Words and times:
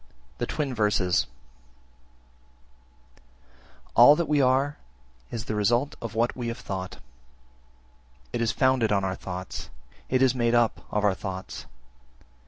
The 0.39 0.47
Twin 0.47 0.73
Verses 0.73 1.27
1. 3.13 3.23
All 3.93 4.15
that 4.15 4.27
we 4.27 4.41
are 4.41 4.77
is 5.29 5.45
the 5.45 5.53
result 5.53 5.95
of 6.01 6.15
what 6.15 6.35
we 6.35 6.47
have 6.47 6.57
thought: 6.57 6.97
it 8.33 8.41
is 8.41 8.51
founded 8.51 8.91
on 8.91 9.03
our 9.03 9.13
thoughts, 9.13 9.69
it 10.09 10.23
is 10.23 10.33
made 10.33 10.55
up 10.55 10.83
of 10.89 11.03
our 11.03 11.13
thoughts. 11.13 11.67